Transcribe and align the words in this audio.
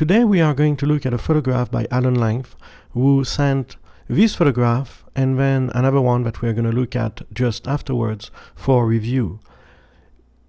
today 0.00 0.24
we 0.24 0.40
are 0.40 0.54
going 0.54 0.76
to 0.76 0.86
look 0.86 1.04
at 1.04 1.12
a 1.12 1.18
photograph 1.18 1.70
by 1.70 1.86
Alan 1.90 2.14
Length, 2.14 2.56
who 2.92 3.22
sent 3.22 3.76
this 4.08 4.34
photograph 4.34 5.04
and 5.14 5.38
then 5.38 5.70
another 5.74 6.00
one 6.00 6.22
that 6.22 6.40
we're 6.40 6.54
going 6.54 6.64
to 6.64 6.72
look 6.72 6.96
at 6.96 7.20
just 7.34 7.68
afterwards 7.68 8.30
for 8.54 8.86
review. 8.86 9.40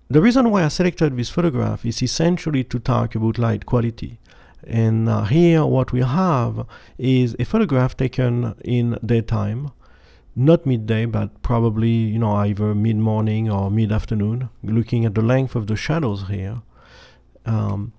The 0.09 0.21
reason 0.21 0.49
why 0.51 0.63
I 0.63 0.69
selected 0.69 1.17
this 1.17 1.29
photograph 1.29 1.85
is 1.85 2.01
essentially 2.01 2.63
to 2.63 2.79
talk 2.79 3.13
about 3.13 3.37
light 3.37 3.65
quality. 3.65 4.21
And 4.65 5.09
uh, 5.09 5.25
here 5.25 5.65
what 5.65 5.91
we 5.91 5.99
have 5.99 6.65
is 6.97 7.35
a 7.37 7.43
photograph 7.43 7.97
taken 7.97 8.55
in 8.63 8.97
daytime, 9.05 9.71
not 10.33 10.65
midday, 10.65 11.03
but 11.03 11.41
probably, 11.41 11.89
you 11.89 12.19
know, 12.19 12.35
either 12.35 12.73
mid-morning 12.73 13.51
or 13.51 13.69
mid-afternoon, 13.69 14.47
looking 14.63 15.03
at 15.03 15.13
the 15.13 15.21
length 15.21 15.55
of 15.57 15.67
the 15.67 15.75
shadows 15.75 16.29
here. 16.29 16.61
Um, 17.45 17.91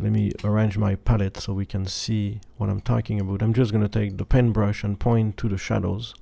let 0.00 0.12
me 0.12 0.32
arrange 0.42 0.78
my 0.78 0.94
palette 0.94 1.36
so 1.36 1.52
we 1.52 1.66
can 1.66 1.86
see 1.86 2.40
what 2.56 2.70
I'm 2.70 2.80
talking 2.80 3.20
about. 3.20 3.42
I'm 3.42 3.52
just 3.52 3.72
going 3.72 3.82
to 3.82 3.88
take 3.88 4.16
the 4.16 4.24
pen 4.24 4.50
brush 4.52 4.82
and 4.84 4.98
point 4.98 5.36
to 5.38 5.48
the 5.48 5.58
shadows. 5.58 6.14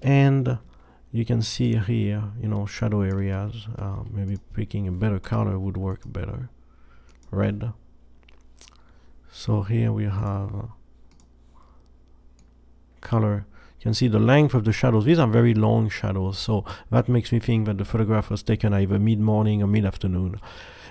And 0.00 0.58
you 1.10 1.24
can 1.24 1.42
see 1.42 1.76
here, 1.76 2.22
you 2.40 2.48
know, 2.48 2.66
shadow 2.66 3.00
areas. 3.00 3.66
Uh, 3.76 4.04
maybe 4.10 4.38
picking 4.54 4.86
a 4.86 4.92
better 4.92 5.18
color 5.18 5.58
would 5.58 5.76
work 5.76 6.00
better. 6.06 6.48
Red. 7.30 7.72
So 9.32 9.62
here 9.62 9.92
we 9.92 10.04
have 10.04 10.70
color. 13.00 13.46
You 13.78 13.82
can 13.82 13.94
see 13.94 14.08
the 14.08 14.18
length 14.18 14.54
of 14.54 14.64
the 14.64 14.72
shadows. 14.72 15.04
These 15.04 15.18
are 15.18 15.26
very 15.26 15.54
long 15.54 15.88
shadows, 15.88 16.38
so 16.38 16.64
that 16.90 17.08
makes 17.08 17.32
me 17.32 17.40
think 17.40 17.66
that 17.66 17.78
the 17.78 17.84
photograph 17.84 18.30
was 18.30 18.42
taken 18.42 18.72
either 18.72 18.98
mid-morning 18.98 19.62
or 19.62 19.66
mid-afternoon. 19.66 20.40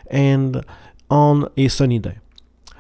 And 0.08 0.64
on 1.10 1.50
a 1.58 1.68
sunny 1.68 2.00
day. 2.00 2.18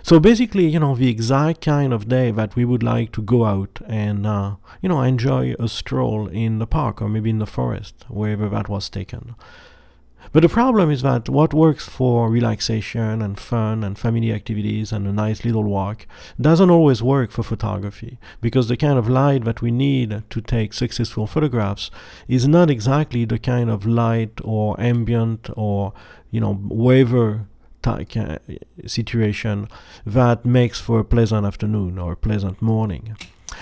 So 0.04 0.20
basically, 0.20 0.68
you 0.68 0.80
know, 0.80 0.96
the 0.96 1.10
exact 1.10 1.62
kind 1.62 1.92
of 1.92 2.08
day 2.08 2.30
that 2.30 2.56
we 2.56 2.64
would 2.64 2.84
like 2.84 3.12
to 3.14 3.24
go 3.24 3.46
out 3.46 3.80
and, 3.88 4.28
uh, 4.28 4.58
you 4.80 4.88
know, 4.88 5.02
enjoy 5.02 5.56
a 5.60 5.68
stroll 5.68 6.28
in 6.28 6.60
the 6.60 6.68
park 6.68 7.02
or 7.02 7.10
maybe 7.10 7.32
in 7.32 7.40
the 7.40 7.48
forest, 7.48 8.06
wherever 8.08 8.48
that 8.50 8.70
was 8.70 8.88
taken. 8.88 9.34
But 10.32 10.42
the 10.42 10.50
problem 10.50 10.92
is 10.92 11.02
that 11.02 11.30
what 11.30 11.54
works 11.54 11.88
for 11.88 12.30
relaxation 12.30 13.22
and 13.22 13.40
fun 13.40 13.84
and 13.84 13.98
family 13.98 14.32
activities 14.32 14.92
and 14.92 15.08
a 15.08 15.12
nice 15.12 15.46
little 15.46 15.64
walk 15.64 16.06
doesn't 16.40 16.70
always 16.70 17.02
work 17.02 17.32
for 17.32 17.42
photography 17.42 18.20
because 18.42 18.68
the 18.68 18.78
kind 18.78 19.00
of 19.00 19.10
light 19.10 19.46
that 19.46 19.62
we 19.62 19.72
need 19.72 20.24
to 20.30 20.42
take 20.42 20.74
successful 20.74 21.26
photographs 21.26 21.90
is 22.28 22.48
not 22.48 22.70
exactly 22.70 23.26
the 23.26 23.40
kind 23.40 23.70
of 23.70 23.86
light 23.86 24.40
or 24.44 24.80
ambient 24.80 25.50
or, 25.56 25.94
you 26.32 26.42
know, 26.42 26.54
weather 27.86 28.40
situation 28.86 29.68
that 30.06 30.46
makes 30.46 30.80
for 30.80 31.00
a 31.00 31.06
pleasant 31.06 31.46
afternoon 31.46 31.98
or 31.98 32.14
a 32.14 32.18
pleasant 32.18 32.62
morning. 32.62 33.16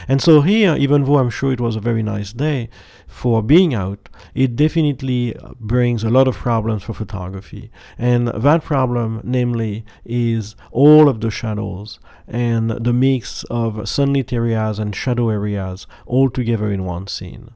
And 0.07 0.21
so 0.21 0.41
here, 0.41 0.75
even 0.75 1.03
though 1.03 1.17
I'm 1.17 1.29
sure 1.29 1.53
it 1.53 1.61
was 1.61 1.75
a 1.75 1.79
very 1.79 2.03
nice 2.03 2.33
day 2.33 2.69
for 3.07 3.43
being 3.43 3.73
out, 3.73 4.09
it 4.33 4.55
definitely 4.55 5.35
brings 5.59 6.03
a 6.03 6.09
lot 6.09 6.27
of 6.27 6.35
problems 6.35 6.83
for 6.83 6.93
photography. 6.93 7.71
And 7.97 8.27
that 8.27 8.63
problem, 8.63 9.21
namely, 9.23 9.85
is 10.03 10.55
all 10.71 11.07
of 11.07 11.21
the 11.21 11.29
shadows 11.29 11.99
and 12.27 12.71
the 12.71 12.93
mix 12.93 13.43
of 13.49 13.87
sunlit 13.87 14.33
areas 14.33 14.79
and 14.79 14.95
shadow 14.95 15.29
areas 15.29 15.85
all 16.05 16.29
together 16.29 16.71
in 16.71 16.85
one 16.85 17.07
scene. 17.07 17.51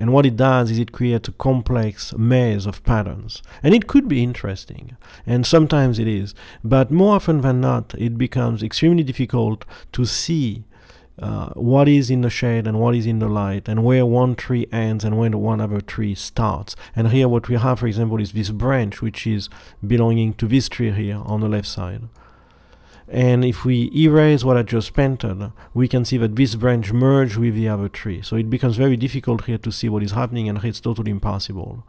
And 0.00 0.14
what 0.14 0.24
it 0.24 0.34
does 0.34 0.70
is 0.70 0.78
it 0.78 0.92
creates 0.92 1.28
a 1.28 1.32
complex 1.32 2.14
maze 2.14 2.64
of 2.64 2.82
patterns. 2.84 3.42
And 3.62 3.74
it 3.74 3.86
could 3.86 4.08
be 4.08 4.22
interesting, 4.22 4.96
and 5.26 5.46
sometimes 5.46 5.98
it 5.98 6.08
is, 6.08 6.34
but 6.64 6.90
more 6.90 7.16
often 7.16 7.42
than 7.42 7.60
not, 7.60 7.94
it 7.98 8.16
becomes 8.16 8.62
extremely 8.62 9.02
difficult 9.02 9.66
to 9.92 10.06
see 10.06 10.64
uh, 11.18 11.50
what 11.50 11.86
is 11.86 12.08
in 12.08 12.22
the 12.22 12.30
shade 12.30 12.66
and 12.66 12.80
what 12.80 12.94
is 12.94 13.04
in 13.04 13.18
the 13.18 13.28
light, 13.28 13.68
and 13.68 13.84
where 13.84 14.06
one 14.06 14.34
tree 14.34 14.66
ends 14.72 15.04
and 15.04 15.18
where 15.18 15.30
one 15.32 15.60
other 15.60 15.82
tree 15.82 16.14
starts. 16.14 16.74
And 16.96 17.08
here, 17.08 17.28
what 17.28 17.50
we 17.50 17.56
have, 17.56 17.80
for 17.80 17.86
example, 17.86 18.18
is 18.22 18.32
this 18.32 18.48
branch 18.48 19.02
which 19.02 19.26
is 19.26 19.50
belonging 19.86 20.32
to 20.34 20.48
this 20.48 20.70
tree 20.70 20.92
here 20.92 21.20
on 21.26 21.40
the 21.40 21.48
left 21.48 21.68
side. 21.68 22.08
And 23.10 23.44
if 23.44 23.64
we 23.64 23.90
erase 23.92 24.44
what 24.44 24.56
I 24.56 24.62
just 24.62 24.94
painted, 24.94 25.50
we 25.74 25.88
can 25.88 26.04
see 26.04 26.16
that 26.18 26.36
this 26.36 26.54
branch 26.54 26.92
merged 26.92 27.36
with 27.36 27.56
the 27.56 27.68
other 27.68 27.88
tree. 27.88 28.22
So 28.22 28.36
it 28.36 28.48
becomes 28.48 28.76
very 28.76 28.96
difficult 28.96 29.46
here 29.46 29.58
to 29.58 29.72
see 29.72 29.88
what 29.88 30.04
is 30.04 30.12
happening 30.12 30.48
and 30.48 30.62
it's 30.64 30.80
totally 30.80 31.10
impossible. 31.10 31.84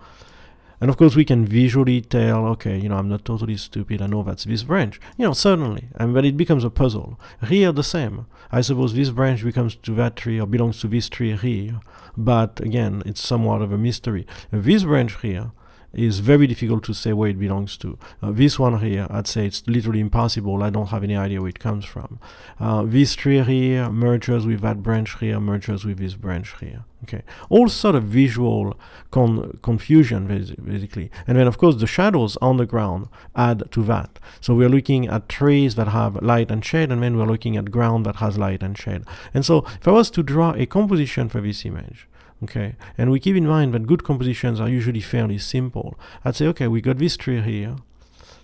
And 0.82 0.90
of 0.90 0.98
course, 0.98 1.16
we 1.16 1.24
can 1.24 1.46
visually 1.46 2.02
tell, 2.02 2.48
okay, 2.48 2.76
you 2.76 2.90
know, 2.90 2.98
I'm 2.98 3.08
not 3.08 3.24
totally 3.24 3.56
stupid. 3.56 4.02
I 4.02 4.08
know 4.08 4.24
that's 4.24 4.46
this 4.46 4.64
branch. 4.64 5.00
You 5.16 5.28
know, 5.28 5.34
certainly. 5.34 5.90
And 5.94 6.12
but 6.12 6.26
it 6.26 6.36
becomes 6.36 6.64
a 6.64 6.72
puzzle. 6.72 7.20
Here, 7.48 7.72
the 7.72 7.84
same. 7.84 8.26
I 8.52 8.62
suppose 8.62 8.96
this 8.96 9.12
branch 9.12 9.44
becomes 9.44 9.76
to 9.76 9.94
that 9.94 10.16
tree 10.16 10.42
or 10.42 10.48
belongs 10.48 10.82
to 10.82 10.88
this 10.88 11.08
tree 11.08 11.38
here. 11.38 11.82
But 12.18 12.60
again, 12.62 13.04
it's 13.06 13.22
somewhat 13.22 13.62
of 13.62 13.72
a 13.72 13.78
mystery. 13.78 14.26
This 14.50 14.84
branch 14.84 15.22
here 15.22 15.52
is 15.94 16.20
very 16.20 16.48
difficult 16.48 16.84
to 16.86 16.94
say 16.94 17.14
where 17.14 17.30
it 17.30 17.40
belongs 17.40 17.78
to. 17.78 17.98
Uh, 18.22 18.32
this 18.32 18.58
one 18.58 18.80
here, 18.80 19.08
I'd 19.10 19.28
say 19.28 19.46
it's 19.46 19.64
literally 19.68 20.00
impossible. 20.00 20.64
I 20.64 20.70
don't 20.70 20.88
have 20.88 21.04
any 21.04 21.16
idea 21.16 21.42
where 21.42 21.50
it 21.50 21.60
comes 21.60 21.86
from. 21.86 22.20
Uh, 22.60 22.84
this 22.84 23.16
tree 23.16 23.42
here 23.42 23.90
merges 23.90 24.46
with 24.46 24.62
that 24.62 24.82
branch 24.82 25.20
here, 25.20 25.40
merges 25.40 25.84
with 25.86 25.98
this 25.98 26.16
branch 26.16 26.54
here. 26.60 26.86
Okay, 27.04 27.24
all 27.50 27.68
sort 27.68 27.96
of 27.96 28.04
visual 28.04 28.78
con 29.10 29.58
confusion 29.64 30.28
basically, 30.28 31.10
and 31.26 31.36
then 31.36 31.48
of 31.48 31.58
course 31.58 31.78
the 31.78 31.88
shadows 31.88 32.38
on 32.44 32.58
the 32.58 32.66
ground 32.68 33.08
add 33.36 33.64
to 33.72 33.84
that. 33.86 34.20
So 34.40 34.54
we're 34.54 34.70
looking 34.70 35.08
at 35.08 35.28
trees 35.28 35.74
that 35.76 35.88
have 35.88 36.22
light 36.22 36.52
and 36.52 36.64
shade, 36.64 36.92
and 36.92 37.02
then 37.02 37.18
we're 37.18 37.26
looking 37.26 37.58
at 37.58 37.72
ground 37.72 38.06
that 38.06 38.18
has 38.18 38.38
light 38.38 38.62
and 38.62 38.78
shade. 38.78 39.02
And 39.34 39.44
so 39.44 39.66
if 39.80 39.88
I 39.88 39.92
was 39.92 40.12
to 40.12 40.22
draw 40.22 40.54
a 40.54 40.68
composition 40.68 41.28
for 41.28 41.42
this 41.42 41.66
image, 41.66 42.08
okay. 42.44 42.76
And 42.98 43.12
we 43.12 43.20
keep 43.20 43.36
in 43.36 43.48
mind 43.48 43.74
that 43.74 43.88
good 43.88 44.04
compositions 44.04 44.60
are 44.60 44.70
usually 44.70 45.02
fairly 45.02 45.38
simple. 45.38 46.00
I'd 46.26 46.36
say 46.36 46.48
okay 46.48 46.68
we 46.68 46.82
got 46.82 46.98
this 46.98 47.18
tree 47.18 47.42
here. 47.42 47.76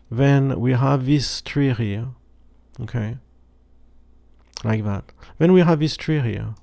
Then 0.09 0.59
we 0.59 0.74
have 0.74 1.06
this 1.06 1.41
tree 1.41 1.74
here. 1.74 2.09
Okay. 2.80 3.18
Like 4.63 4.84
that. 4.85 5.12
Then 5.38 5.53
we 5.53 5.62
have 5.62 5.80
this 5.80 5.97
tree 5.97 6.19
here. 6.19 6.56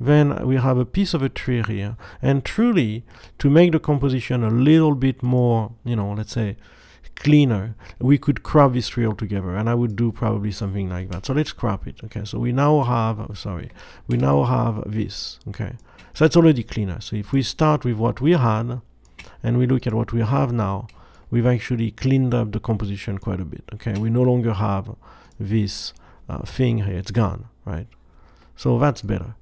Then 0.00 0.46
we 0.46 0.56
have 0.56 0.78
a 0.78 0.84
piece 0.84 1.14
of 1.14 1.22
a 1.22 1.28
tree 1.28 1.62
here. 1.62 1.96
And 2.20 2.44
truly 2.44 3.04
to 3.38 3.50
make 3.50 3.72
the 3.72 3.80
composition 3.80 4.42
a 4.44 4.50
little 4.50 4.94
bit 4.94 5.22
more 5.22 5.72
you 5.84 5.96
know 5.96 6.12
let's 6.12 6.32
say 6.32 6.56
cleaner 7.16 7.76
we 8.00 8.18
could 8.18 8.42
crop 8.42 8.72
this 8.72 8.88
tree 8.88 9.06
altogether 9.06 9.54
and 9.54 9.70
I 9.70 9.74
would 9.74 9.94
do 9.94 10.10
probably 10.12 10.52
something 10.52 10.88
like 10.88 11.10
that. 11.10 11.26
So 11.26 11.32
let's 11.32 11.52
crop 11.52 11.86
it. 11.86 11.96
Okay. 12.04 12.24
So 12.24 12.38
we 12.38 12.52
now 12.52 12.82
have 12.82 13.20
oh, 13.20 13.34
sorry. 13.34 13.70
We 14.06 14.16
now 14.16 14.44
have 14.44 14.82
this. 14.86 15.38
Okay 15.48 15.72
so 16.14 16.24
that's 16.24 16.36
already 16.36 16.62
cleaner. 16.62 17.00
So 17.00 17.16
if 17.16 17.32
we 17.32 17.42
start 17.42 17.84
with 17.84 17.96
what 17.96 18.20
we 18.20 18.32
had 18.32 18.80
and 19.42 19.58
we 19.58 19.66
look 19.66 19.86
at 19.86 19.94
what 19.94 20.12
we 20.12 20.20
have 20.20 20.52
now, 20.52 20.86
we've 21.30 21.46
actually 21.46 21.90
cleaned 21.90 22.32
up 22.32 22.52
the 22.52 22.60
composition 22.60 23.18
quite 23.18 23.40
a 23.40 23.44
bit. 23.44 23.64
Okay, 23.74 23.94
we 23.98 24.10
no 24.10 24.22
longer 24.22 24.52
have 24.52 24.94
this 25.38 25.92
uh, 26.28 26.42
thing 26.42 26.78
here, 26.78 26.96
it's 26.96 27.10
gone, 27.10 27.46
right? 27.64 27.88
So 28.56 28.78
that's 28.78 29.02
better. 29.02 29.34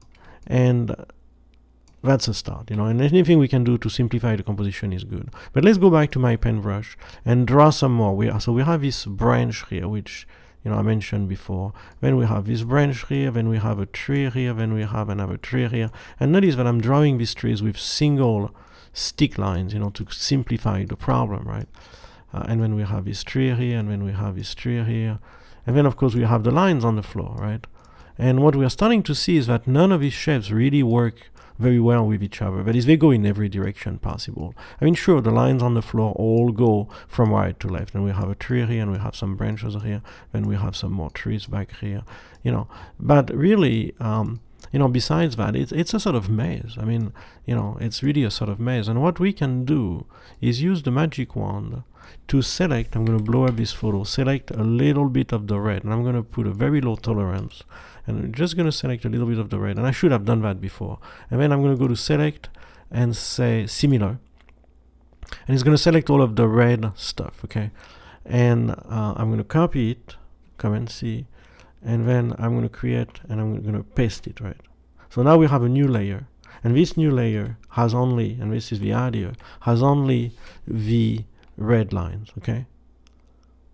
And 0.47 0.97
that's 2.03 2.27
a 2.27 2.35
start, 2.35 2.71
you 2.71 2.77
know, 2.77 2.87
and 2.87 3.01
anything 3.01 3.39
we 3.39 3.49
can 3.49 3.65
do 3.65 3.79
to 3.79 3.89
simplify 3.89 4.35
the 4.35 4.43
composition 4.43 4.93
is 4.93 5.05
good. 5.05 5.31
But 5.53 5.65
let's 5.65 5.79
go 5.79 5.91
back 5.91 6.11
to 6.13 6.19
my 6.19 6.37
pen 6.37 6.61
brush 6.61 6.97
and 7.25 7.47
draw 7.47 7.71
some 7.71 7.93
more. 7.93 8.17
We 8.17 8.31
so 8.41 8.53
we 8.53 8.63
have 8.63 8.81
this 8.81 9.05
branch 9.05 9.65
here, 9.69 9.87
which 9.87 10.27
you 10.65 10.71
know, 10.71 10.77
I 10.77 10.83
mentioned 10.83 11.29
before. 11.29 11.73
Then 12.01 12.17
we 12.17 12.27
have 12.27 12.47
this 12.47 12.63
branch 12.63 13.07
here, 13.09 13.31
then 13.31 13.49
we 13.49 13.59
have 13.59 13.79
a 13.79 13.87
tree 13.87 14.31
here, 14.31 14.53
then 14.55 14.73
we 14.73 14.83
have 14.83 15.09
another 15.09 15.37
tree 15.37 15.69
here. 15.69 15.91
And 16.21 16.33
notice 16.33 16.57
that 16.57 16.67
I'm 16.67 16.81
drawing 16.81 17.19
these 17.19 17.35
trees 17.35 17.63
with 17.63 17.79
single 17.79 18.55
stick 18.93 19.39
lines, 19.39 19.75
you 19.75 19.81
know, 19.81 19.91
to 19.91 20.07
simplify 20.11 20.85
the 20.85 20.97
problem, 20.97 21.47
right? 21.49 21.69
Uh, 22.33 22.45
and 22.49 22.63
then 22.63 22.75
we 22.75 22.83
have 22.83 23.05
this 23.05 23.23
tree 23.25 23.55
here, 23.55 23.79
and 23.79 23.91
then 23.91 24.05
we 24.05 24.13
have 24.13 24.37
this 24.37 24.55
tree 24.55 24.83
here. 24.83 25.19
And 25.67 25.77
then, 25.77 25.87
of 25.87 25.97
course, 25.97 26.15
we 26.15 26.23
have 26.23 26.45
the 26.45 26.51
lines 26.51 26.85
on 26.85 26.97
the 26.97 27.03
floor, 27.03 27.37
right? 27.39 27.67
And 28.19 28.43
what 28.43 28.55
we 28.55 28.65
are 28.65 28.71
starting 28.71 29.03
to 29.05 29.15
see 29.15 29.37
is 29.37 29.47
that 29.49 29.67
none 29.67 29.91
of 29.91 30.01
these 30.01 30.13
shapes 30.13 30.51
really 30.51 30.83
work 30.83 31.32
very 31.59 31.81
well 31.81 32.07
with 32.07 32.23
each 32.23 32.43
other. 32.43 32.63
That 32.63 32.77
is, 32.77 32.87
they 32.87 32.97
go 32.97 33.11
in 33.11 33.27
every 33.27 33.49
direction 33.49 33.99
possible. 33.99 34.55
I 34.81 34.85
mean, 34.85 34.95
sure, 34.95 35.21
the 35.21 35.31
lines 35.31 35.63
on 35.63 35.75
the 35.75 35.83
floor 35.83 36.13
all 36.13 36.53
go 36.53 36.89
from 37.09 37.31
right 37.31 37.59
to 37.61 37.69
left, 37.69 37.95
and 37.95 38.05
we 38.05 38.11
have 38.11 38.31
a 38.31 38.35
tree 38.35 38.65
here, 38.67 38.83
and 38.83 38.93
we 38.93 38.99
have 38.99 39.17
some 39.17 39.37
branches 39.37 39.75
here, 39.83 40.03
and 40.33 40.47
we 40.47 40.57
have 40.57 40.77
some 40.77 40.93
more 40.93 41.11
trees 41.11 41.47
back 41.47 41.77
here, 41.79 42.03
you 42.43 42.53
know. 42.53 42.69
But 42.99 43.35
really, 43.35 43.95
um, 44.01 44.41
you 44.73 44.79
know, 44.79 44.89
besides 44.89 45.37
that, 45.37 45.55
it's, 45.55 45.73
it's 45.73 45.95
a 45.95 46.01
sort 46.01 46.17
of 46.17 46.31
maze. 46.31 46.77
I 46.79 46.85
mean, 46.85 47.13
you 47.45 47.55
know, 47.55 47.77
it's 47.81 48.03
really 48.03 48.25
a 48.25 48.31
sort 48.31 48.51
of 48.51 48.59
maze. 48.59 48.89
And 48.89 49.03
what 49.03 49.21
we 49.21 49.33
can 49.33 49.65
do 49.65 50.07
is 50.41 50.63
use 50.63 50.83
the 50.83 50.91
magic 50.91 51.37
wand 51.37 51.83
to 52.29 52.43
select, 52.43 52.97
I'm 52.97 53.05
going 53.05 53.19
to 53.19 53.25
blow 53.25 53.47
up 53.47 53.57
this 53.57 53.73
photo, 53.73 54.05
select 54.05 54.51
a 54.51 54.63
little 54.63 55.09
bit 55.09 55.33
of 55.33 55.47
the 55.47 55.61
red, 55.61 55.85
and 55.85 55.93
I'm 55.93 56.03
going 56.03 56.15
to 56.15 56.23
put 56.23 56.47
a 56.47 56.53
very 56.53 56.81
low 56.81 56.97
tolerance. 56.97 57.63
And 58.07 58.19
I'm 58.19 58.33
just 58.33 58.57
going 58.57 58.67
to 58.67 58.73
select 58.73 59.05
a 59.05 59.09
little 59.09 59.27
bit 59.27 59.39
of 59.39 59.51
the 59.51 59.61
red. 59.61 59.77
And 59.77 59.87
I 59.87 59.93
should 59.93 60.11
have 60.11 60.25
done 60.25 60.43
that 60.43 60.61
before. 60.61 60.99
And 61.31 61.41
then 61.41 61.53
I'm 61.53 61.63
going 61.63 61.75
to 61.75 61.79
go 61.79 61.87
to 61.87 61.97
select 61.97 62.49
and 62.91 63.17
say 63.17 63.67
similar. 63.67 64.19
And 65.47 65.55
it's 65.55 65.63
going 65.63 65.77
to 65.77 65.83
select 65.83 66.11
all 66.11 66.21
of 66.21 66.37
the 66.37 66.49
red 66.49 66.93
stuff 66.99 67.45
okay? 67.45 67.71
And 68.25 68.71
uh, 68.71 69.15
I'm 69.17 69.29
going 69.29 69.39
to 69.39 69.45
copy 69.45 69.93
it. 69.93 70.17
Command 70.59 70.91
C, 70.91 71.27
and 71.85 72.09
then 72.09 72.35
I'm 72.39 72.53
going 72.53 72.63
to 72.63 72.69
create 72.69 73.21
and 73.29 73.41
I'm 73.41 73.63
going 73.63 73.75
to 73.75 73.83
paste 73.83 74.27
it, 74.27 74.41
right? 74.41 74.61
So 75.11 75.23
now 75.23 75.37
we 75.37 75.47
have 75.47 75.63
a 75.63 75.69
new 75.69 75.87
layer, 75.87 76.27
and 76.65 76.77
this 76.77 76.97
new 76.97 77.11
layer 77.11 77.59
has 77.71 77.93
only, 77.93 78.39
and 78.41 78.53
this 78.53 78.73
is 78.73 78.81
the 78.81 78.93
idea, 78.93 79.33
has 79.61 79.83
only 79.83 80.33
the 80.67 81.25
red 81.57 81.93
lines, 81.93 82.31
okay? 82.39 82.67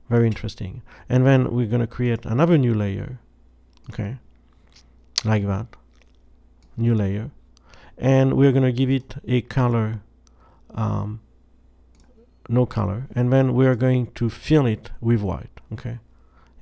Very 0.09 0.27
interesting. 0.27 0.83
And 1.09 1.27
then 1.27 1.51
we're 1.53 1.67
going 1.67 1.81
to 1.81 1.87
create 1.87 2.25
another 2.25 2.57
new 2.57 2.75
layer, 2.75 3.19
okay? 3.91 4.17
Like 5.25 5.47
that. 5.47 5.67
New 6.77 6.95
layer. 6.95 7.31
And 7.99 8.35
we're 8.35 8.53
going 8.53 8.65
to 8.65 8.73
give 8.73 8.91
it 8.91 9.17
a 9.27 9.43
color, 9.43 10.01
um, 10.75 11.21
no 12.49 12.65
color. 12.65 13.07
And 13.15 13.33
then 13.33 13.55
we're 13.55 13.75
going 13.75 14.13
to 14.13 14.31
fill 14.31 14.67
it 14.67 14.91
with 15.01 15.21
white, 15.21 15.61
okay? 15.73 15.99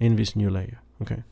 In 0.01 0.17
this 0.17 0.35
new 0.35 0.51
layer, 0.51 0.81
okay? 1.01 1.23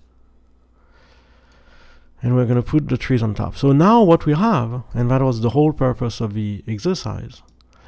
And 2.25 2.35
we're 2.35 2.47
going 2.47 2.56
to 2.56 2.62
put 2.62 2.88
the 2.88 2.97
trees 2.97 3.23
on 3.23 3.35
top. 3.35 3.55
So 3.55 3.73
now 3.73 4.03
what 4.03 4.25
we 4.25 4.32
have, 4.32 4.82
and 4.94 5.11
that 5.11 5.21
was 5.21 5.43
the 5.43 5.50
whole 5.50 5.75
purpose 5.75 6.23
of 6.23 6.32
the 6.32 6.65
exercise, 6.67 7.43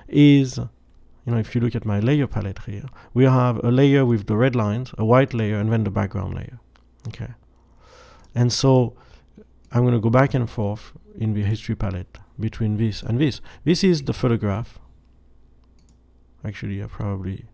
is 0.09 0.59
you 0.59 1.33
know, 1.33 1.39
if 1.39 1.55
you 1.55 1.61
look 1.61 1.75
at 1.75 1.87
my 1.87 1.99
layer 2.01 2.27
palette 2.27 2.61
here, 2.67 2.85
we 3.15 3.25
have 3.25 3.57
a 3.65 3.71
layer 3.71 4.05
with 4.05 4.27
the 4.27 4.37
red 4.37 4.55
lines, 4.55 4.93
a 4.99 5.05
white 5.05 5.33
layer, 5.33 5.59
and 5.59 5.73
then 5.73 5.85
the 5.85 5.91
background 5.91 6.35
layer. 6.35 6.61
Okay. 7.09 7.31
And 8.35 8.53
so 8.53 8.95
I'm 9.73 9.83
going 9.83 9.95
to 9.95 10.01
go 10.01 10.11
back 10.11 10.35
and 10.35 10.49
forth 10.49 10.93
in 11.17 11.33
the 11.33 11.43
history 11.43 11.75
palette 11.75 12.19
between 12.39 12.77
this 12.77 13.03
and 13.03 13.19
this. 13.19 13.41
This 13.65 13.83
is 13.83 14.03
the 14.03 14.13
photograph. 14.13 14.79
Actually, 16.45 16.83
I 16.83 16.87
probably, 16.87 17.47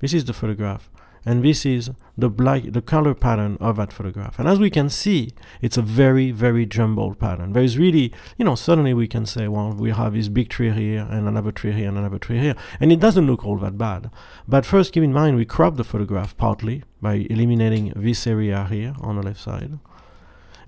this 0.00 0.14
is 0.14 0.24
the 0.24 0.32
photograph 0.32 0.90
and 1.24 1.44
this 1.44 1.66
is 1.66 1.90
the 2.16 2.30
black 2.30 2.62
the 2.64 2.82
color 2.82 3.14
pattern 3.14 3.56
of 3.60 3.76
that 3.76 3.92
photograph. 3.92 4.38
And 4.38 4.48
as 4.48 4.58
we 4.58 4.70
can 4.70 4.88
see 4.88 5.32
it's 5.60 5.76
a 5.76 5.82
very 5.82 6.30
very 6.30 6.66
jumbled 6.66 7.18
pattern. 7.18 7.52
There 7.52 7.62
is 7.62 7.78
really 7.78 8.12
you 8.38 8.44
know 8.44 8.54
suddenly 8.54 8.94
we 8.94 9.06
can 9.06 9.26
say 9.26 9.48
well 9.48 9.72
we 9.72 9.90
have 9.90 10.14
this 10.14 10.28
big 10.28 10.48
tree 10.48 10.70
here 10.70 11.06
and 11.10 11.28
another 11.28 11.52
tree 11.52 11.72
here 11.72 11.88
and 11.88 11.98
another 11.98 12.18
tree 12.18 12.38
here. 12.38 12.54
And 12.78 12.92
it 12.92 13.00
doesn't 13.00 13.26
look 13.26 13.44
all 13.44 13.58
that 13.58 13.78
bad. 13.78 14.10
But 14.48 14.66
first 14.66 14.92
keep 14.92 15.02
in 15.02 15.12
mind 15.12 15.36
we 15.36 15.44
crop 15.44 15.76
the 15.76 15.84
photograph 15.84 16.36
partly 16.36 16.84
by 17.00 17.26
eliminating 17.30 17.92
this 17.96 18.26
area 18.26 18.66
here 18.70 18.94
on 19.00 19.16
the 19.16 19.22
left 19.22 19.40
side. 19.40 19.78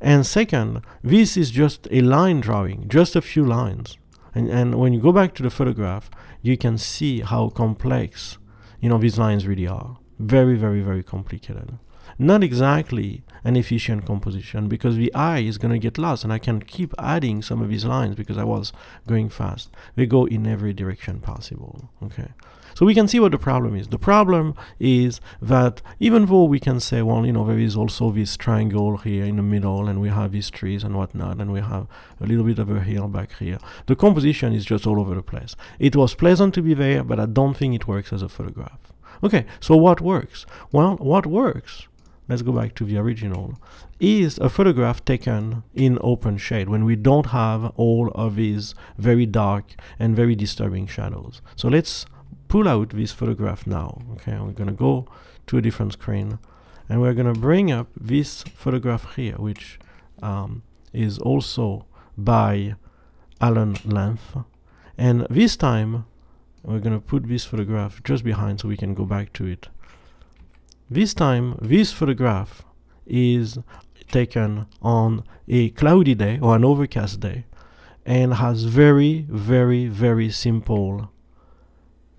And 0.01 0.27
second 0.27 0.83
this 1.03 1.37
is 1.37 1.51
just 1.51 1.89
a 1.91 2.01
line 2.03 2.41
drawing 2.41 2.89
just 2.89 3.17
a 3.17 3.23
few 3.23 3.45
lines. 3.45 3.97
And, 4.35 4.49
and 4.49 4.77
when 4.77 4.95
you 4.95 5.01
go 5.01 5.13
back 5.13 5.35
to 5.35 5.43
the 5.43 5.51
photograph 5.51 6.11
you 6.43 6.57
can 6.57 6.77
see 6.77 7.21
how 7.21 7.51
complex 7.51 8.39
you 8.81 8.89
know 8.89 8.99
these 8.99 9.19
lines 9.19 9.47
really 9.47 9.67
are 9.67 9.99
very, 10.23 10.57
very, 10.57 10.81
very 10.81 11.03
complicated. 11.03 11.79
Not 12.19 12.45
exactly 12.45 13.23
an 13.43 13.57
efficient 13.57 14.05
composition 14.07 14.69
because 14.69 14.97
the 14.97 15.13
eye 15.15 15.41
is 15.41 15.59
going 15.59 15.73
to 15.73 15.79
get 15.79 15.99
lost 15.99 16.25
and 16.25 16.33
I 16.33 16.39
can 16.39 16.61
keep 16.61 16.95
adding 16.99 17.43
some 17.43 17.63
of 17.63 17.69
these 17.69 17.85
lines 17.85 18.15
because 18.15 18.39
I 18.39 18.45
was 18.45 18.73
going 19.07 19.29
fast. 19.31 19.71
They 19.97 20.07
go 20.07 20.27
in 20.27 20.47
every 20.47 20.73
direction 20.73 21.21
possible. 21.21 21.91
Okay. 22.03 22.29
So 22.75 22.87
we 22.87 22.95
can 22.95 23.09
see 23.09 23.21
what 23.21 23.33
the 23.33 23.39
problem 23.39 23.77
is. 23.77 23.89
The 23.89 23.99
problem 23.99 24.55
is 24.79 25.21
that 25.41 25.83
even 26.01 26.27
though 26.27 26.45
we 26.45 26.59
can 26.59 26.81
say, 26.81 27.03
well, 27.03 27.27
you 27.27 27.33
know, 27.33 27.47
there 27.47 27.59
is 27.59 27.77
also 27.77 28.11
this 28.11 28.37
triangle 28.37 28.97
here 28.99 29.25
in 29.25 29.37
the 29.37 29.43
middle 29.43 29.89
and 29.89 30.01
we 30.01 30.09
have 30.09 30.33
these 30.33 30.51
trees 30.51 30.85
and 30.85 30.97
whatnot 30.97 31.39
and 31.39 31.53
we 31.53 31.61
have 31.61 31.87
a 32.21 32.27
little 32.27 32.45
bit 32.45 32.59
of 32.59 32.71
a 32.71 32.81
hill 32.81 33.09
back 33.09 33.39
here, 33.39 33.59
the 33.87 33.97
composition 33.97 34.53
is 34.53 34.65
just 34.65 34.87
all 34.87 35.01
over 35.01 35.15
the 35.15 35.23
place. 35.23 35.55
It 35.79 35.97
was 35.97 36.15
pleasant 36.15 36.55
to 36.55 36.63
be 36.63 36.75
there, 36.75 37.05
but 37.05 37.21
I 37.21 37.27
don't 37.27 37.57
think 37.57 37.75
it 37.75 37.89
works 37.89 38.13
as 38.13 38.23
a 38.23 38.29
photograph. 38.29 38.92
Okay, 39.25 39.47
so 39.61 39.77
what 39.77 40.01
works? 40.01 40.47
Well, 40.73 40.97
what 40.97 41.27
works, 41.27 41.87
let's 42.29 42.43
go 42.43 42.53
back 42.53 42.75
to 42.75 42.85
the 42.85 42.99
original, 42.99 43.55
is 44.01 44.39
a 44.39 44.49
photograph 44.49 45.05
taken 45.05 45.63
in 45.75 45.99
open 46.01 46.39
shade 46.39 46.69
when 46.69 46.85
we 46.85 46.97
don't 46.97 47.27
have 47.27 47.73
all 47.77 48.11
of 48.15 48.35
these 48.35 48.75
very 48.99 49.27
dark 49.27 49.75
and 49.99 50.17
very 50.17 50.35
disturbing 50.35 50.89
shadows. 50.89 51.41
So 51.55 51.69
let's 51.69 52.05
pull 52.49 52.69
out 52.69 52.91
this 52.91 53.13
photograph 53.13 53.67
now. 53.67 54.03
Okay, 54.15 54.37
we're 54.39 54.53
to 54.67 54.73
go 54.73 55.07
to 55.47 55.59
a 55.59 55.63
different 55.63 55.93
screen 55.93 56.39
and 56.89 57.01
we're 57.01 57.15
to 57.33 57.41
bring 57.41 57.71
up 57.71 57.89
this 57.99 58.43
photograph 58.43 59.15
here, 59.15 59.37
which 59.37 59.79
um, 60.21 60.63
is 60.93 61.19
also 61.19 61.87
by 62.19 62.75
Alan 63.41 63.77
Length. 63.85 64.37
And 64.99 65.27
this 65.31 65.57
time 65.57 66.07
we're 66.63 66.79
going 66.79 66.95
to 66.95 67.01
put 67.01 67.29
this 67.29 67.45
photograph 67.45 68.03
just 68.05 68.25
behind 68.25 68.61
so 68.61 68.69
we 68.69 68.77
can 68.77 68.95
go 68.95 69.05
back 69.05 69.33
to 69.35 69.47
it. 69.47 69.69
This 70.91 71.15
time, 71.15 71.59
this 71.61 71.93
photograph 71.93 72.65
is 73.07 73.59
taken 74.11 74.67
on 74.81 75.25
a 75.49 75.71
cloudy 75.71 76.15
day 76.15 76.39
or 76.41 76.55
an 76.55 76.65
overcast 76.65 77.21
day 77.21 77.47
and 78.05 78.35
has 78.35 78.65
very, 78.65 79.27
very, 79.29 79.87
very 79.87 80.31
simple 80.31 81.11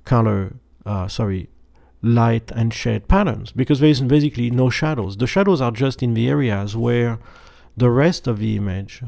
color, 0.05 0.55
uh, 0.85 1.07
sorry, 1.07 1.49
light 2.01 2.51
and 2.51 2.73
shade 2.73 3.07
patterns 3.07 3.51
because 3.51 3.79
there 3.79 3.89
is 3.89 4.01
basically 4.01 4.49
no 4.49 4.69
shadows. 4.69 5.17
The 5.17 5.27
shadows 5.27 5.61
are 5.61 5.71
just 5.71 6.03
in 6.03 6.13
the 6.13 6.27
areas 6.27 6.75
where 6.75 7.19
the 7.77 7.89
rest 7.89 8.27
of 8.27 8.39
the 8.39 8.57
image, 8.57 9.03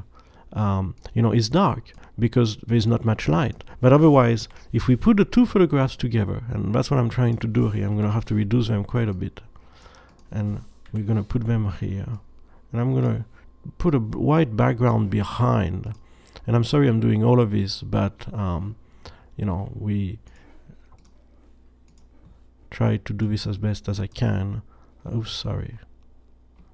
um, 0.53 0.95
you 1.13 1.21
know, 1.21 1.31
is 1.31 1.49
dark 1.49 1.91
because 2.17 2.57
there's 2.57 2.87
not 2.87 3.05
much 3.05 3.27
light. 3.27 3.63
But 3.81 3.93
otherwise, 3.93 4.47
if 4.71 4.87
we 4.87 4.95
put 4.95 5.17
the 5.17 5.25
two 5.25 5.45
photographs 5.45 5.95
together, 5.95 6.43
and 6.49 6.73
that's 6.73 6.89
what 6.89 6.99
I'm 6.99 7.09
trying 7.09 7.37
to 7.37 7.47
do 7.47 7.69
here, 7.69 7.85
I'm 7.85 7.95
going 7.95 8.07
to 8.07 8.11
have 8.11 8.25
to 8.25 8.35
reduce 8.35 8.67
them 8.67 8.83
quite 8.83 9.09
a 9.09 9.13
bit. 9.13 9.41
And 10.31 10.61
we're 10.93 11.03
going 11.03 11.17
to 11.17 11.23
put 11.23 11.45
them 11.45 11.71
here. 11.79 12.19
And 12.71 12.81
I'm 12.81 12.93
going 12.93 13.15
to 13.15 13.25
put 13.77 13.95
a 13.95 13.99
white 13.99 14.55
background 14.55 15.09
behind. 15.09 15.93
And 16.47 16.55
I'm 16.55 16.63
sorry 16.63 16.87
I'm 16.87 16.99
doing 16.99 17.23
all 17.23 17.39
of 17.39 17.51
this, 17.51 17.81
but, 17.81 18.33
um, 18.33 18.75
you 19.35 19.45
know, 19.45 19.71
we 19.73 20.19
try 22.69 22.97
to 22.97 23.13
do 23.13 23.27
this 23.27 23.47
as 23.47 23.57
best 23.57 23.89
as 23.89 23.99
I 23.99 24.07
can. 24.07 24.61
Oh, 25.05 25.23
sorry. 25.23 25.79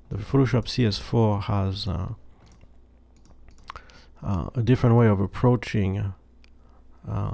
The 0.10 0.18
Photoshop 0.18 0.66
CS4 0.66 1.44
has 1.44 1.88
uh, 1.88 2.14
uh, 4.24 4.50
a 4.56 4.62
different 4.62 4.96
way 4.96 5.08
of 5.08 5.20
approaching 5.20 6.14
uh, 7.08 7.32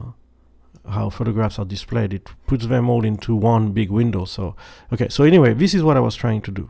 how 0.90 1.10
photographs 1.10 1.60
are 1.60 1.66
displayed. 1.66 2.14
It 2.14 2.30
puts 2.46 2.68
them 2.68 2.90
all 2.90 3.04
into 3.04 3.36
one 3.36 3.72
big 3.72 3.90
window. 3.90 4.26
So, 4.26 4.56
okay, 4.94 5.10
so 5.10 5.24
anyway, 5.24 5.54
this 5.54 5.74
is 5.74 5.84
what 5.84 5.98
I 5.98 6.02
was 6.02 6.16
trying 6.16 6.42
to 6.44 6.52
do. 6.52 6.70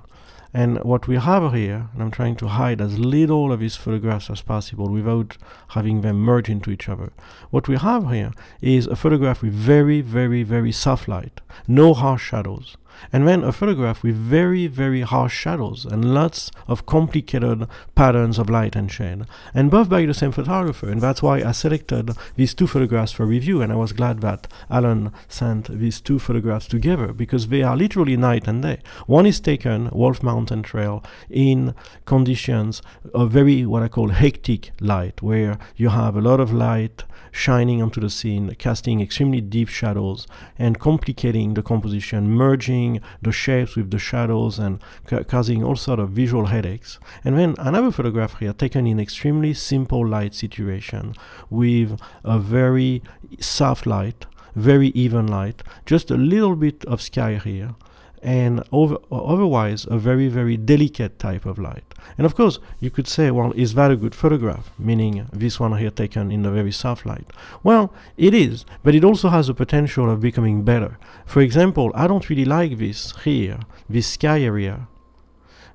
And 0.54 0.84
what 0.84 1.08
we 1.08 1.18
have 1.18 1.54
here, 1.54 1.90
and 1.94 2.02
I'm 2.02 2.10
trying 2.10 2.36
to 2.38 2.48
hide 2.48 2.82
as 2.82 2.98
little 2.98 3.52
of 3.52 3.60
these 3.60 3.76
photographs 3.76 4.30
as 4.30 4.42
possible 4.42 4.90
without 4.90 5.38
having 5.70 6.02
them 6.02 6.18
merge 6.18 6.50
into 6.50 6.72
each 6.72 6.90
other. 6.90 7.12
What 7.52 7.68
we 7.68 7.78
have 7.78 8.10
here 8.10 8.32
is 8.62 8.88
a 8.88 8.96
photograph 8.96 9.42
with 9.42 9.54
very, 9.54 10.02
very, 10.02 10.44
very 10.44 10.72
soft 10.72 11.08
light, 11.08 11.42
no 11.68 11.94
harsh 11.94 12.30
shadows 12.30 12.78
and 13.12 13.28
then 13.28 13.44
a 13.44 13.52
photograph 13.52 14.04
with 14.04 14.16
very, 14.16 14.68
very 14.68 15.02
harsh 15.02 15.36
shadows 15.36 15.86
and 15.86 16.14
lots 16.14 16.52
of 16.68 16.86
complicated 16.86 17.68
patterns 17.96 18.38
of 18.40 18.50
light 18.50 18.76
and 18.76 18.92
shade. 18.92 19.24
And 19.54 19.72
both 19.72 19.90
by 19.90 20.06
the 20.06 20.14
same 20.14 20.32
photographer, 20.32 20.90
and 20.90 21.02
that's 21.02 21.24
why 21.24 21.42
I 21.42 21.52
selected 21.52 22.12
these 22.36 22.54
two 22.54 22.68
photographs 22.68 23.12
for 23.12 23.26
review, 23.26 23.62
and 23.62 23.72
I 23.72 23.76
was 23.76 23.94
glad 23.94 24.22
that 24.22 24.48
Alan 24.70 25.12
sent 25.28 25.68
these 25.80 26.02
two 26.02 26.20
photographs 26.20 26.68
together 26.68 27.14
because 27.14 27.48
they 27.48 27.64
are 27.64 27.78
literally 27.78 28.18
night 28.18 28.48
and 28.48 28.62
day. 28.62 28.80
One 29.06 29.26
is 29.26 29.40
taken, 29.40 29.90
Wolf 29.92 30.24
Mountain 30.24 30.64
Trail, 30.64 31.04
in 31.30 31.74
conditions 32.06 32.82
of 33.14 33.32
very, 33.32 33.66
what 33.66 33.84
I 33.84 33.88
call 33.88 34.10
hectic 34.10 34.72
light, 34.80 35.22
where 35.22 35.58
you 35.76 35.90
have 35.90 36.16
a 36.16 36.22
lot 36.22 36.40
of 36.40 36.54
light, 36.54 37.04
shining 37.32 37.82
onto 37.82 38.02
the 38.02 38.10
scene, 38.10 38.54
casting 38.58 39.02
extremely 39.02 39.42
deep 39.42 39.70
shadows 39.70 40.28
and 40.58 40.80
complicating 40.80 41.54
the 41.54 41.62
composition, 41.62 42.30
merging 42.30 42.87
the 43.22 43.32
shapes 43.32 43.76
with 43.76 43.92
the 43.92 44.00
shadows 44.00 44.60
and 44.60 44.80
ca- 45.06 45.24
causing 45.24 45.64
all 45.64 45.76
sort 45.76 46.00
of 46.00 46.10
visual 46.10 46.46
headaches. 46.46 47.00
And 47.24 47.38
then 47.38 47.56
another 47.60 47.92
photograph 47.92 48.40
here 48.40 48.54
taken 48.54 48.88
in 48.88 49.00
extremely 49.00 49.54
simple 49.54 50.06
light 50.06 50.34
situation 50.34 51.14
with 51.50 52.00
a 52.24 52.40
very 52.40 53.02
soft 53.40 53.86
light, 53.86 54.26
very 54.56 54.90
even 54.90 55.28
light, 55.28 55.64
just 55.86 56.12
a 56.12 56.18
little 56.18 56.56
bit 56.56 56.86
of 56.86 57.02
sky 57.02 57.36
here 57.36 57.76
and 58.22 58.64
over, 58.72 58.98
otherwise 59.12 59.86
a 59.90 59.98
very 59.98 60.28
very 60.28 60.58
delicate 60.58 61.20
type 61.20 61.46
of 61.46 61.58
light. 61.58 61.94
And 62.18 62.26
of 62.26 62.36
course 62.36 62.60
you 62.80 62.90
could 62.90 63.08
say 63.08 63.32
well 63.32 63.52
is 63.54 63.74
that 63.76 63.92
a 63.92 63.96
good 63.96 64.16
photograph? 64.16 64.72
Meaning 64.78 65.28
this 65.32 65.60
one 65.60 65.78
here 65.78 65.92
taken 65.92 66.32
in 66.32 66.46
a 66.46 66.52
very 66.52 66.72
soft 66.72 67.06
light. 67.06 67.32
Well 67.64 67.94
it 68.18 68.34
is 68.34 68.66
but 68.84 68.96
it 68.96 69.04
also 69.04 69.30
has 69.30 69.48
the 69.48 69.54
potential 69.54 70.10
of 70.10 70.22
becoming 70.22 70.64
better. 70.64 70.98
For 71.26 71.42
example 71.42 71.92
i 71.96 72.08
don't 72.08 72.30
really 72.30 72.46
like 72.46 72.78
this 72.78 73.14
here 73.24 73.60
this 73.90 74.08
sky 74.08 74.42
area 74.42 74.88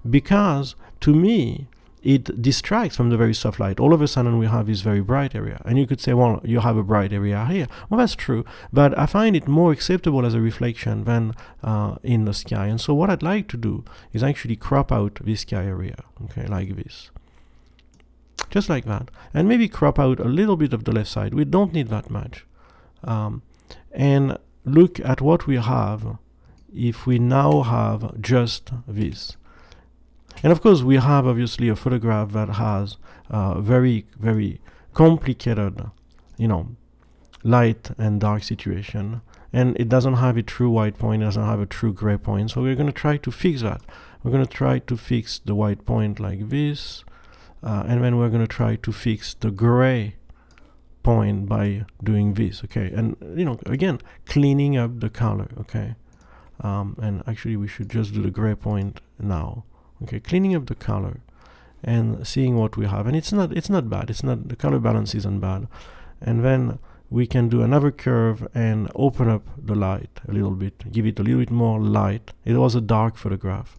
because 0.08 0.74
to 1.00 1.14
me 1.14 1.68
it 2.02 2.42
distracts 2.42 2.96
from 2.96 3.10
the 3.10 3.16
very 3.16 3.34
soft 3.34 3.60
light. 3.60 3.78
All 3.78 3.92
of 3.94 4.02
a 4.02 4.08
sudden, 4.08 4.38
we 4.38 4.46
have 4.46 4.66
this 4.66 4.80
very 4.80 5.00
bright 5.00 5.34
area. 5.34 5.62
And 5.64 5.78
you 5.78 5.86
could 5.86 6.00
say, 6.00 6.14
well, 6.14 6.40
you 6.42 6.60
have 6.60 6.76
a 6.76 6.82
bright 6.82 7.12
area 7.12 7.44
here. 7.46 7.68
Well, 7.88 7.98
that's 7.98 8.16
true. 8.16 8.44
But 8.72 8.98
I 8.98 9.06
find 9.06 9.36
it 9.36 9.46
more 9.46 9.72
acceptable 9.72 10.26
as 10.26 10.34
a 10.34 10.40
reflection 10.40 11.04
than 11.04 11.34
uh, 11.62 11.96
in 12.02 12.24
the 12.24 12.34
sky. 12.34 12.66
And 12.66 12.80
so, 12.80 12.94
what 12.94 13.10
I'd 13.10 13.22
like 13.22 13.48
to 13.48 13.56
do 13.56 13.84
is 14.12 14.22
actually 14.22 14.56
crop 14.56 14.90
out 14.90 15.20
this 15.24 15.42
sky 15.42 15.64
area, 15.64 15.96
okay, 16.24 16.46
like 16.46 16.76
this. 16.76 17.10
Just 18.50 18.68
like 18.68 18.84
that. 18.86 19.10
And 19.32 19.48
maybe 19.48 19.68
crop 19.68 19.98
out 19.98 20.18
a 20.18 20.24
little 20.24 20.56
bit 20.56 20.72
of 20.72 20.84
the 20.84 20.92
left 20.92 21.10
side. 21.10 21.34
We 21.34 21.44
don't 21.44 21.72
need 21.72 21.88
that 21.88 22.10
much. 22.10 22.44
Um, 23.04 23.42
and 23.92 24.38
look 24.64 25.00
at 25.00 25.20
what 25.20 25.46
we 25.46 25.56
have 25.56 26.18
if 26.74 27.06
we 27.06 27.18
now 27.18 27.62
have 27.62 28.20
just 28.20 28.72
this. 28.86 29.36
And 30.42 30.50
of 30.52 30.60
course, 30.60 30.82
we 30.82 30.96
have 30.96 31.26
obviously 31.26 31.68
a 31.68 31.76
photograph 31.76 32.32
that 32.32 32.50
has 32.50 32.96
a 33.30 33.60
very, 33.60 34.06
very 34.18 34.60
complicated, 34.92 35.90
you 36.36 36.48
know, 36.48 36.74
light 37.44 37.90
and 37.98 38.20
dark 38.20 38.42
situation. 38.42 39.22
And 39.52 39.78
it 39.78 39.88
doesn't 39.88 40.14
have 40.14 40.36
a 40.36 40.42
true 40.42 40.70
white 40.70 40.98
point, 40.98 41.22
it 41.22 41.26
doesn't 41.26 41.44
have 41.44 41.60
a 41.60 41.66
true 41.66 41.92
gray 41.92 42.16
point. 42.16 42.50
So 42.50 42.62
we're 42.62 42.74
going 42.74 42.86
to 42.86 42.92
try 42.92 43.18
to 43.18 43.30
fix 43.30 43.62
that. 43.62 43.82
We're 44.22 44.30
going 44.30 44.46
to 44.46 44.52
try 44.52 44.78
to 44.80 44.96
fix 44.96 45.38
the 45.38 45.54
white 45.54 45.84
point 45.84 46.18
like 46.18 46.48
this. 46.48 47.04
Uh, 47.62 47.84
and 47.86 48.02
then 48.02 48.16
we're 48.16 48.28
going 48.28 48.42
to 48.42 48.48
try 48.48 48.76
to 48.76 48.92
fix 48.92 49.34
the 49.34 49.50
gray 49.50 50.16
point 51.02 51.48
by 51.48 51.84
doing 52.02 52.34
this 52.34 52.62
okay 52.64 52.90
and 52.94 53.16
you 53.36 53.44
know 53.44 53.58
again 53.66 53.98
cleaning 54.26 54.76
up 54.76 55.00
the 55.00 55.10
color 55.10 55.48
okay 55.58 55.94
um, 56.60 56.96
and 57.02 57.22
actually 57.26 57.56
we 57.56 57.66
should 57.66 57.88
just 57.88 58.14
do 58.14 58.22
the 58.22 58.30
gray 58.30 58.54
point 58.54 59.00
now 59.18 59.64
okay 60.02 60.20
cleaning 60.20 60.54
up 60.54 60.66
the 60.66 60.74
color 60.74 61.20
and 61.84 62.26
seeing 62.26 62.56
what 62.56 62.76
we 62.76 62.86
have. 62.86 63.06
And 63.06 63.16
it's 63.16 63.32
not 63.32 63.56
it's 63.56 63.70
not 63.70 63.90
bad. 63.90 64.10
It's 64.10 64.22
not 64.22 64.48
the 64.48 64.56
color 64.56 64.78
balance 64.78 65.14
isn't 65.14 65.40
bad. 65.40 65.66
And 66.20 66.44
then 66.44 66.78
we 67.10 67.26
can 67.26 67.48
do 67.48 67.62
another 67.62 67.90
curve 67.90 68.46
and 68.54 68.90
open 68.94 69.28
up 69.28 69.42
the 69.58 69.74
light 69.74 70.20
a 70.26 70.32
little 70.32 70.52
bit 70.52 70.90
give 70.92 71.06
it 71.06 71.18
a 71.18 71.22
little 71.22 71.40
bit 71.40 71.50
more 71.50 71.80
light. 71.80 72.32
It 72.44 72.54
was 72.54 72.74
a 72.74 72.80
dark 72.80 73.16
photograph. 73.16 73.78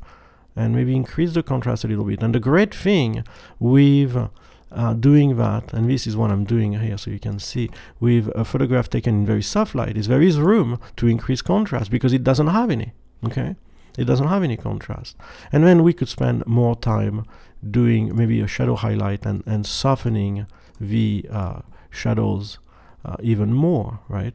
And 0.55 0.75
maybe 0.75 0.95
increase 0.95 1.33
the 1.33 1.41
contrast 1.41 1.83
a 1.83 1.87
little 1.87 2.05
bit. 2.05 2.21
And 2.21 2.35
the 2.35 2.39
great 2.39 2.75
thing 2.75 3.23
with 3.59 4.29
uh, 4.71 4.93
doing 4.93 5.37
that, 5.37 5.73
and 5.73 5.89
this 5.89 6.05
is 6.05 6.15
what 6.15 6.31
I'm 6.31 6.45
doing 6.45 6.73
here, 6.73 6.97
so 6.97 7.09
you 7.09 7.19
can 7.19 7.39
see 7.39 7.69
with 7.99 8.29
a 8.35 8.45
photograph 8.45 8.89
taken 8.89 9.15
in 9.15 9.25
very 9.25 9.41
soft 9.41 9.73
light, 9.73 9.97
is 9.97 10.07
there 10.07 10.21
is 10.21 10.39
room 10.39 10.79
to 10.97 11.07
increase 11.07 11.41
contrast 11.41 11.89
because 11.89 12.13
it 12.13 12.23
doesn't 12.23 12.47
have 12.47 12.69
any. 12.69 12.93
Okay, 13.25 13.55
it 13.97 14.05
doesn't 14.05 14.27
have 14.27 14.43
any 14.43 14.57
contrast, 14.57 15.15
and 15.51 15.63
then 15.63 15.83
we 15.83 15.93
could 15.93 16.09
spend 16.09 16.45
more 16.47 16.75
time 16.75 17.25
doing 17.69 18.15
maybe 18.15 18.41
a 18.41 18.47
shadow 18.47 18.75
highlight 18.75 19.25
and 19.25 19.43
and 19.45 19.65
softening 19.65 20.45
the 20.79 21.25
uh, 21.31 21.61
shadows 21.89 22.59
uh, 23.05 23.15
even 23.21 23.53
more, 23.53 23.99
right? 24.09 24.33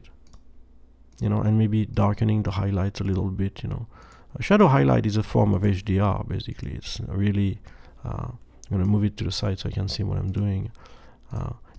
You 1.21 1.29
know, 1.29 1.41
and 1.41 1.57
maybe 1.57 1.85
darkening 1.85 2.43
the 2.43 2.51
highlights 2.51 3.01
a 3.01 3.03
little 3.03 3.29
bit. 3.29 3.63
You 3.63 3.69
know, 3.69 3.87
a 4.35 4.43
shadow 4.43 4.67
highlight 4.67 5.05
is 5.05 5.17
a 5.17 5.23
form 5.23 5.53
of 5.53 5.63
HDR. 5.63 6.27
Basically, 6.27 6.73
it's 6.73 6.99
really 7.07 7.59
uh, 8.05 8.31
I'm 8.69 8.77
going 8.77 8.83
to 8.83 8.89
move 8.89 9.03
it 9.03 9.17
to 9.17 9.23
the 9.23 9.31
side 9.31 9.59
so 9.59 9.69
I 9.69 9.71
can 9.71 9.87
see 9.87 10.03
what 10.03 10.17
I'm 10.17 10.31
doing. 10.31 10.71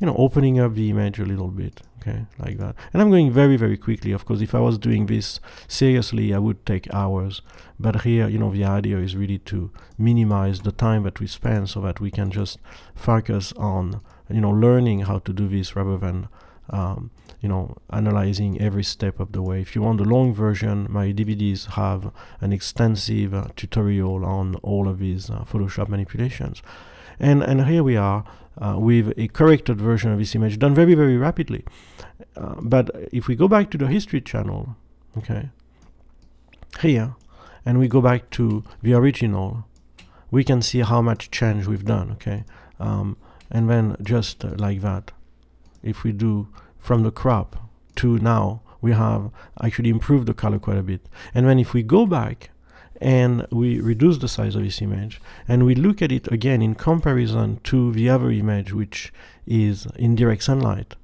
You 0.01 0.07
know, 0.07 0.17
opening 0.17 0.59
up 0.59 0.75
the 0.75 0.91
image 0.91 1.19
a 1.19 1.25
little 1.25 1.49
bit, 1.49 1.83
okay, 2.01 2.27
like 2.39 2.57
that. 2.59 2.75
And 2.93 3.03
I'm 3.03 3.11
going 3.11 3.31
very, 3.31 3.57
very 3.57 3.77
quickly. 3.77 4.13
Of 4.13 4.25
course, 4.25 4.41
if 4.41 4.55
I 4.55 4.61
was 4.61 4.79
doing 4.79 5.07
this 5.07 5.41
seriously, 5.69 6.35
I 6.35 6.39
would 6.39 6.65
take 6.65 6.93
hours. 6.93 7.43
But 7.79 8.03
here, 8.03 8.27
you 8.27 8.39
know, 8.39 8.51
the 8.51 8.65
idea 8.65 8.99
is 8.99 9.15
really 9.15 9.39
to 9.41 9.71
minimize 9.99 10.61
the 10.61 10.73
time 10.73 11.03
that 11.03 11.21
we 11.21 11.27
spend 11.27 11.69
so 11.69 11.81
that 11.83 12.01
we 12.01 12.11
can 12.11 12.31
just 12.31 12.59
focus 12.95 13.53
on, 13.59 14.01
you 14.31 14.41
know, 14.41 14.51
learning 14.51 15.01
how 15.01 15.19
to 15.19 15.33
do 15.33 15.49
this 15.49 15.77
rather 15.77 15.99
than 15.99 16.29
um, 16.71 17.11
you 17.41 17.49
know, 17.49 17.77
analyzing 17.91 18.61
every 18.61 18.85
step 18.85 19.19
of 19.19 19.33
the 19.33 19.43
way. 19.43 19.61
If 19.61 19.75
you 19.75 19.83
want 19.83 19.99
the 19.99 20.05
long 20.05 20.33
version, 20.35 20.87
my 20.91 21.13
DVDs 21.13 21.73
have 21.73 22.13
an 22.41 22.53
extensive 22.53 23.35
uh, 23.35 23.49
tutorial 23.57 24.25
on 24.25 24.57
all 24.57 24.89
of 24.89 24.99
these 24.99 25.31
uh, 25.31 25.45
Photoshop 25.45 25.89
manipulations. 25.89 26.63
And, 27.19 27.43
and 27.43 27.67
here 27.67 27.83
we 27.83 27.97
are 27.97 28.25
uh, 28.61 28.77
with 28.79 29.13
a 29.17 29.29
corrected 29.29 29.81
version 29.81 30.13
of 30.13 30.19
this 30.19 30.35
image 30.35 30.59
done 30.59 30.75
very, 30.75 30.95
very 30.95 31.17
rapidly. 31.17 31.65
Uh, 32.37 32.57
but 32.61 32.91
if 33.13 33.27
we 33.27 33.35
go 33.35 33.49
back 33.49 33.71
to 33.71 33.79
the 33.79 33.87
history 33.87 34.21
channel, 34.21 34.77
okay, 35.19 35.49
here, 36.81 37.15
and 37.65 37.79
we 37.79 37.89
go 37.89 38.01
back 38.01 38.31
to 38.31 38.65
the 38.83 38.93
original, 38.93 39.67
we 40.31 40.45
can 40.45 40.63
see 40.63 40.81
how 40.81 41.03
much 41.03 41.31
change 41.31 41.67
we've 41.67 41.85
done, 41.85 42.13
okay? 42.13 42.45
Um, 42.79 43.17
and 43.51 43.69
then 43.69 43.97
just 44.03 44.45
uh, 44.45 44.51
like 44.57 44.81
that, 44.83 45.11
if 45.83 46.05
we 46.05 46.13
do 46.13 46.49
from 46.79 47.03
the 47.03 47.11
crop 47.11 47.69
to 47.97 48.19
now, 48.19 48.63
we 48.81 48.93
have 48.93 49.31
actually 49.63 49.91
improved 49.91 50.27
the 50.27 50.35
color 50.35 50.59
quite 50.59 50.79
a 50.79 50.83
bit. 50.83 51.07
And 51.35 51.47
then 51.49 51.59
if 51.59 51.75
we 51.75 51.83
go 51.83 52.07
back 52.07 52.51
and 53.01 53.47
we 53.51 53.81
reduce 53.81 54.19
the 54.19 54.29
size 54.29 54.55
of 54.55 54.63
this 54.63 54.83
image 54.83 55.21
and 55.49 55.65
we 55.65 55.75
look 55.75 56.03
at 56.03 56.13
it 56.13 56.31
again 56.31 56.61
in 56.61 56.75
comparison 56.75 57.61
to 57.65 57.93
the 57.93 58.09
other 58.09 58.31
image, 58.31 58.73
which 58.73 59.13
is 59.47 59.87
in 59.97 60.15
direct 60.15 60.43
sunlight, 60.43 60.95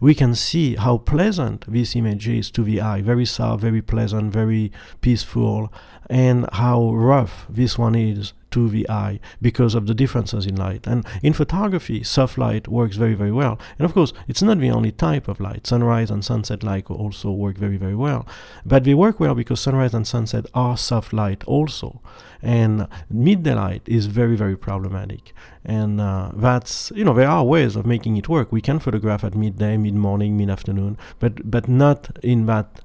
we 0.00 0.14
can 0.14 0.34
see 0.34 0.74
how 0.74 0.98
pleasant 0.98 1.64
this 1.66 1.94
image 1.94 2.28
is 2.28 2.50
to 2.50 2.62
the 2.62 2.80
eye. 2.80 3.00
Very 3.00 3.24
soft, 3.24 3.62
very 3.62 3.80
pleasant, 3.80 4.32
very 4.32 4.72
peaceful, 5.00 5.72
and 6.10 6.46
how 6.52 6.92
rough 6.92 7.46
this 7.48 7.78
one 7.78 7.94
is 7.94 8.32
to 8.54 8.68
the 8.68 8.88
eye 8.88 9.18
because 9.42 9.74
of 9.74 9.88
the 9.88 9.94
differences 9.94 10.46
in 10.46 10.54
light. 10.54 10.86
And 10.86 11.04
in 11.24 11.32
photography, 11.32 12.04
soft 12.04 12.38
light 12.38 12.68
works 12.68 12.96
very, 12.96 13.14
very 13.14 13.32
well. 13.32 13.58
And 13.78 13.84
of 13.84 13.94
course, 13.94 14.12
it's 14.28 14.42
not 14.42 14.60
the 14.60 14.70
only 14.70 14.92
type 14.92 15.26
of 15.26 15.40
light. 15.40 15.66
Sunrise 15.66 16.08
and 16.08 16.24
sunset 16.24 16.62
light 16.62 16.88
also 16.88 17.32
work 17.32 17.56
very, 17.58 17.76
very 17.76 17.96
well. 17.96 18.28
But 18.64 18.84
they 18.84 18.94
work 18.94 19.18
well 19.18 19.34
because 19.34 19.58
sunrise 19.58 19.92
and 19.92 20.06
sunset 20.06 20.46
are 20.54 20.76
soft 20.76 21.12
light 21.12 21.42
also. 21.44 22.00
And 22.42 22.86
midday 23.10 23.54
light 23.54 23.82
is 23.86 24.06
very, 24.06 24.36
very 24.36 24.56
problematic. 24.56 25.34
And 25.64 26.00
uh, 26.00 26.30
that's, 26.36 26.92
you 26.94 27.04
know, 27.04 27.14
there 27.14 27.28
are 27.28 27.44
ways 27.44 27.74
of 27.74 27.84
making 27.84 28.16
it 28.16 28.28
work. 28.28 28.52
We 28.52 28.60
can 28.60 28.78
photograph 28.78 29.24
at 29.24 29.34
midday, 29.34 29.76
mid 29.76 29.94
morning, 29.94 30.36
mid 30.36 30.48
afternoon, 30.48 30.96
but, 31.18 31.50
but 31.50 31.68
not 31.68 32.18
in 32.22 32.46
that 32.46 32.82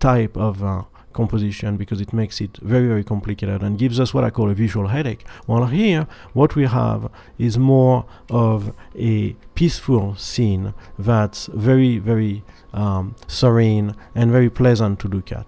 type 0.00 0.36
of. 0.36 0.64
Uh, 0.64 0.82
composition 1.20 1.76
because 1.76 2.00
it 2.00 2.12
makes 2.12 2.40
it 2.40 2.52
very, 2.62 2.86
very 2.86 3.04
complicated 3.04 3.62
and 3.62 3.78
gives 3.78 3.98
us 3.98 4.14
what 4.14 4.24
I 4.24 4.30
call 4.30 4.50
a 4.50 4.54
visual 4.54 4.88
headache. 4.88 5.24
While 5.46 5.66
here, 5.66 6.06
what 6.34 6.54
we 6.54 6.66
have 6.66 7.10
is 7.38 7.58
more 7.58 8.04
of 8.30 8.74
a 8.94 9.34
peaceful 9.54 10.14
scene 10.16 10.74
that's 10.98 11.46
very, 11.68 11.98
very 11.98 12.44
um, 12.72 13.16
serene 13.26 13.94
and 14.14 14.30
very 14.30 14.50
pleasant 14.50 15.00
to 15.00 15.08
look 15.08 15.32
at. 15.32 15.46